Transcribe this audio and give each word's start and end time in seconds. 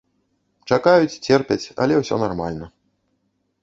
Чакаюць, 0.69 1.19
церпяць, 1.27 1.61
але 1.87 1.93
ўсё 2.03 2.15
нармальна. 2.29 2.65